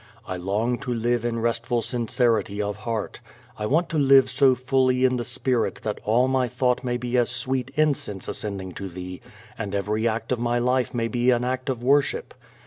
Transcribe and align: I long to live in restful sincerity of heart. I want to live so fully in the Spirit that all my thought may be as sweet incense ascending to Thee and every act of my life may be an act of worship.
I 0.25 0.35
long 0.35 0.79
to 0.79 0.91
live 0.91 1.23
in 1.23 1.37
restful 1.43 1.83
sincerity 1.83 2.59
of 2.59 2.75
heart. 2.75 3.19
I 3.59 3.67
want 3.67 3.87
to 3.89 3.99
live 3.99 4.31
so 4.31 4.55
fully 4.55 5.05
in 5.05 5.17
the 5.17 5.23
Spirit 5.23 5.81
that 5.83 5.99
all 6.03 6.27
my 6.27 6.47
thought 6.47 6.83
may 6.83 6.97
be 6.97 7.19
as 7.19 7.29
sweet 7.29 7.69
incense 7.75 8.27
ascending 8.27 8.71
to 8.71 8.89
Thee 8.89 9.21
and 9.59 9.75
every 9.75 10.07
act 10.07 10.31
of 10.31 10.39
my 10.39 10.57
life 10.57 10.95
may 10.95 11.07
be 11.07 11.29
an 11.29 11.43
act 11.45 11.69
of 11.69 11.83
worship. 11.83 12.33